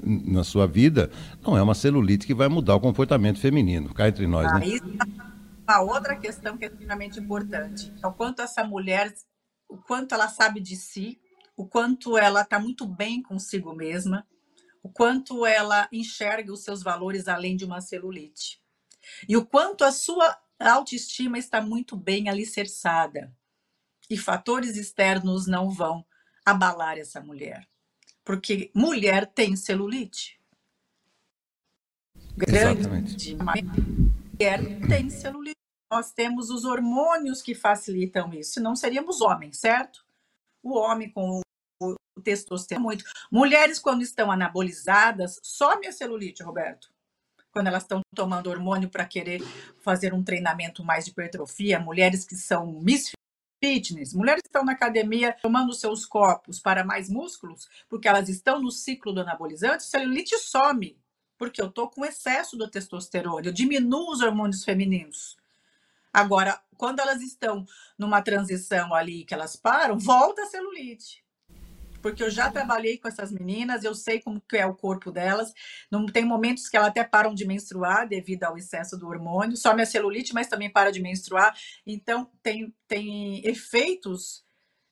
na 0.03 0.43
sua 0.43 0.67
vida, 0.67 1.09
não 1.41 1.57
é 1.57 1.61
uma 1.61 1.73
celulite 1.73 2.27
que 2.27 2.33
vai 2.33 2.49
mudar 2.49 2.75
o 2.75 2.79
comportamento 2.81 3.39
feminino. 3.39 3.93
Cá 3.93 4.09
entre 4.09 4.27
nós, 4.27 4.51
né? 4.51 4.67
É 4.67 5.05
uma 5.79 5.93
outra 5.93 6.17
questão 6.17 6.57
que 6.57 6.65
é 6.65 6.67
extremamente 6.67 7.19
importante. 7.19 7.93
É 8.03 8.07
o 8.07 8.13
quanto 8.13 8.41
essa 8.41 8.63
mulher, 8.63 9.13
o 9.69 9.77
quanto 9.77 10.13
ela 10.13 10.27
sabe 10.27 10.59
de 10.59 10.75
si, 10.75 11.19
o 11.55 11.65
quanto 11.65 12.17
ela 12.17 12.41
está 12.41 12.59
muito 12.59 12.85
bem 12.85 13.21
consigo 13.21 13.73
mesma, 13.73 14.27
o 14.83 14.89
quanto 14.89 15.45
ela 15.45 15.87
enxerga 15.91 16.51
os 16.51 16.63
seus 16.63 16.83
valores 16.83 17.27
além 17.27 17.55
de 17.55 17.63
uma 17.63 17.79
celulite. 17.79 18.61
E 19.29 19.37
o 19.37 19.45
quanto 19.45 19.83
a 19.83 19.91
sua 19.91 20.37
autoestima 20.59 21.37
está 21.37 21.61
muito 21.61 21.95
bem 21.95 22.29
alicerçada. 22.29 23.33
E 24.09 24.17
fatores 24.17 24.75
externos 24.75 25.47
não 25.47 25.69
vão 25.69 26.05
abalar 26.45 26.97
essa 26.97 27.21
mulher. 27.21 27.65
Porque 28.25 28.71
mulher 28.75 29.25
tem 29.25 29.55
celulite. 29.55 30.39
Grande 32.35 32.81
Exatamente. 32.81 33.35
mulher 33.35 34.87
tem 34.87 35.09
celulite. 35.09 35.60
Nós 35.91 36.13
temos 36.13 36.49
os 36.49 36.63
hormônios 36.63 37.41
que 37.41 37.53
facilitam 37.53 38.33
isso, 38.33 38.61
não 38.61 38.75
seríamos 38.75 39.19
homens, 39.19 39.59
certo? 39.59 40.05
O 40.63 40.77
homem 40.77 41.11
com 41.11 41.41
testosterona 42.23 42.83
muito. 42.83 43.03
Mulheres, 43.29 43.77
quando 43.77 44.01
estão 44.01 44.31
anabolizadas, 44.31 45.39
some 45.43 45.87
a 45.87 45.91
celulite, 45.91 46.43
Roberto. 46.43 46.89
Quando 47.51 47.67
elas 47.67 47.83
estão 47.83 47.99
tomando 48.15 48.49
hormônio 48.49 48.89
para 48.89 49.05
querer 49.05 49.41
fazer 49.79 50.13
um 50.13 50.23
treinamento 50.23 50.83
mais 50.83 51.03
de 51.03 51.11
hipertrofia, 51.11 51.79
mulheres 51.79 52.23
que 52.23 52.35
são 52.35 52.79
miss 52.81 53.11
fitness, 53.61 54.13
mulheres 54.13 54.41
que 54.41 54.47
estão 54.47 54.63
na 54.63 54.71
academia 54.71 55.35
tomando 55.41 55.73
seus 55.73 56.05
copos 56.05 56.59
para 56.59 56.85
mais 56.85 57.09
músculos, 57.09 57.67
porque 57.89 58.07
elas 58.07 58.29
estão 58.29 58.61
no 58.61 58.71
ciclo 58.71 59.11
do 59.13 59.21
anabolizante, 59.21 59.83
celulite 59.83 60.37
some, 60.39 60.97
porque 61.37 61.61
eu 61.61 61.67
estou 61.67 61.89
com 61.89 62.05
excesso 62.05 62.57
do 62.57 62.69
testosterona, 62.69 63.47
eu 63.47 63.53
diminuo 63.53 64.11
os 64.11 64.21
hormônios 64.21 64.63
femininos. 64.63 65.40
Agora, 66.13 66.61
quando 66.77 66.99
elas 66.99 67.21
estão 67.21 67.65
numa 67.97 68.21
transição 68.21 68.93
ali 68.93 69.23
que 69.25 69.33
elas 69.33 69.55
param, 69.55 69.97
volta 69.97 70.43
a 70.43 70.47
celulite 70.47 71.23
porque 72.01 72.23
eu 72.23 72.29
já 72.29 72.51
trabalhei 72.51 72.97
com 72.97 73.07
essas 73.07 73.31
meninas, 73.31 73.83
eu 73.83 73.93
sei 73.93 74.19
como 74.19 74.41
que 74.41 74.57
é 74.57 74.65
o 74.65 74.75
corpo 74.75 75.11
delas. 75.11 75.53
Não 75.89 76.05
tem 76.05 76.25
momentos 76.25 76.67
que 76.67 76.75
elas 76.75 76.89
até 76.89 77.03
param 77.03 77.33
de 77.33 77.45
menstruar 77.45 78.07
devido 78.07 78.43
ao 78.43 78.57
excesso 78.57 78.97
do 78.97 79.07
hormônio, 79.07 79.55
só 79.55 79.73
minha 79.73 79.85
celulite, 79.85 80.33
mas 80.33 80.47
também 80.47 80.69
para 80.69 80.91
de 80.91 81.01
menstruar. 81.01 81.55
Então 81.85 82.29
tem, 82.41 82.73
tem 82.87 83.45
efeitos 83.47 84.43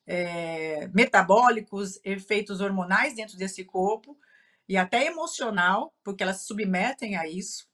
é, 0.08 0.88
metabólicos, 0.94 2.00
efeitos 2.04 2.62
hormonais 2.62 3.16
dentro 3.16 3.38
desse 3.38 3.66
corpo. 3.66 4.18
e 4.68 4.78
até 4.78 5.06
emocional, 5.08 5.94
porque 6.04 6.22
elas 6.22 6.38
se 6.42 6.46
submetem 6.46 7.16
a 7.18 7.28
isso, 7.28 7.68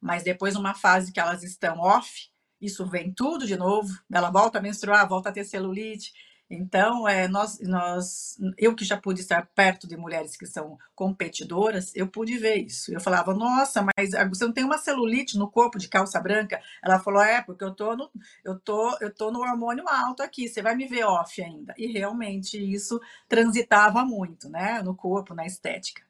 mas 0.00 0.22
depois, 0.22 0.54
numa 0.54 0.72
fase 0.72 1.12
que 1.12 1.18
elas 1.18 1.42
estão 1.42 1.80
off, 1.80 2.30
isso 2.66 2.86
vem 2.86 3.12
tudo 3.12 3.46
de 3.46 3.56
novo, 3.56 3.88
ela 4.12 4.30
volta 4.30 4.58
a 4.58 4.62
menstruar, 4.62 5.08
volta 5.08 5.30
a 5.30 5.32
ter 5.32 5.44
celulite. 5.44 6.12
Então, 6.48 7.08
é, 7.08 7.26
nós, 7.26 7.58
nós, 7.60 8.38
eu 8.56 8.74
que 8.74 8.84
já 8.84 8.96
pude 8.96 9.20
estar 9.20 9.46
perto 9.46 9.88
de 9.88 9.96
mulheres 9.96 10.36
que 10.36 10.46
são 10.46 10.78
competidoras, 10.94 11.92
eu 11.96 12.06
pude 12.06 12.38
ver 12.38 12.56
isso. 12.56 12.92
Eu 12.92 13.00
falava, 13.00 13.34
nossa, 13.34 13.82
mas 13.82 14.10
você 14.28 14.44
não 14.44 14.52
tem 14.52 14.64
uma 14.64 14.78
celulite 14.78 15.36
no 15.36 15.50
corpo 15.50 15.76
de 15.76 15.88
calça 15.88 16.20
branca? 16.20 16.60
Ela 16.84 17.00
falou, 17.00 17.20
é, 17.20 17.42
porque 17.42 17.64
eu 17.64 17.74
tô 17.74 17.96
no, 17.96 18.08
eu 18.44 18.58
tô, 18.60 18.96
eu 19.00 19.12
tô 19.12 19.32
no 19.32 19.40
hormônio 19.40 19.88
alto 19.88 20.22
aqui, 20.22 20.48
você 20.48 20.62
vai 20.62 20.76
me 20.76 20.86
ver 20.86 21.04
off 21.04 21.42
ainda. 21.42 21.74
E 21.76 21.88
realmente 21.88 22.56
isso 22.56 23.00
transitava 23.28 24.04
muito, 24.04 24.48
né, 24.48 24.80
no 24.82 24.94
corpo, 24.94 25.34
na 25.34 25.46
estética. 25.46 26.02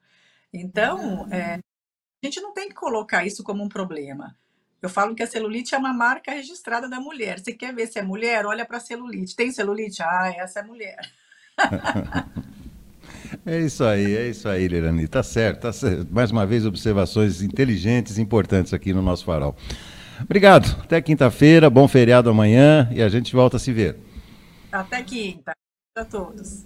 Então, 0.53 1.27
é, 1.33 1.55
a 1.55 2.27
gente 2.27 2.41
não 2.43 2.53
tem 2.53 2.69
que 2.69 2.75
colocar 2.75 3.25
isso 3.25 3.43
como 3.43 3.65
um 3.65 3.69
problema. 3.69 4.37
Eu 4.83 4.89
falo 4.89 5.15
que 5.15 5.23
a 5.23 5.27
celulite 5.27 5.75
é 5.75 5.79
uma 5.79 5.93
marca 5.93 6.31
registrada 6.31 6.89
da 6.89 7.01
mulher. 7.01 7.41
Você 7.41 7.53
quer 7.53 7.75
ver 7.75 7.87
se 7.87 7.99
é 7.99 8.03
mulher? 8.03 8.47
Olha 8.47 8.65
para 8.65 8.77
a 8.77 8.81
celulite. 8.81 9.35
Tem 9.35 9.51
celulite? 9.51 10.03
Ah, 10.03 10.33
essa 10.37 10.61
é 10.61 10.63
mulher. 10.63 10.99
É 13.45 13.61
isso 13.61 13.85
aí, 13.85 14.17
é 14.17 14.29
isso 14.29 14.49
aí, 14.49 14.67
Lerani. 14.69 15.07
Tá 15.09 15.23
certo, 15.23 15.63
tá 15.63 15.73
certo. 15.73 16.07
Mais 16.13 16.31
uma 16.31 16.47
vez, 16.47 16.67
observações 16.67 17.43
inteligentes 17.43 18.19
e 18.19 18.23
importantes 18.23 18.73
aqui 18.73 18.93
no 18.93 19.03
nosso 19.03 19.25
farol. 19.25 19.57
Obrigado. 20.23 20.81
Até 20.83 21.01
quinta-feira, 21.01 21.69
bom 21.69 21.87
feriado 21.87 22.31
amanhã 22.31 22.89
e 22.93 23.03
a 23.03 23.09
gente 23.09 23.35
volta 23.35 23.57
a 23.57 23.61
se 23.61 23.73
ver. 23.73 23.97
Até 24.71 25.03
quinta. 25.03 25.53
A 25.97 26.05
todos. 26.05 26.65